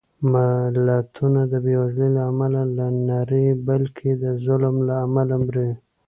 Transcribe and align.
ملتونه 0.31 1.41
د 1.51 1.53
بېوزلۍ 1.65 2.09
له 2.15 2.21
امله 2.31 2.61
نه 2.77 2.87
مري، 3.07 3.47
بلکې 3.67 4.09
د 4.23 4.25
ظلم 4.43 4.75
له 4.87 4.95
امله 5.05 5.35
مري 5.45 5.69